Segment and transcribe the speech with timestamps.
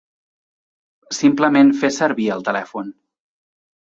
[1.17, 2.89] Simplement fes servir el telèfon.